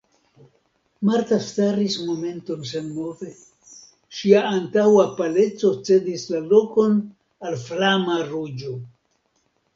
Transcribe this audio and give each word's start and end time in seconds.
Marta 1.09 1.37
staris 1.47 1.97
momenton 2.05 2.63
senmove, 2.69 3.29
ŝia 4.21 4.41
antaŭa 4.53 5.05
paleco 5.21 5.73
cedis 5.91 6.25
la 6.33 6.43
lokon 6.49 6.99
al 7.51 7.61
flama 7.69 8.19
ruĝo. 8.33 8.77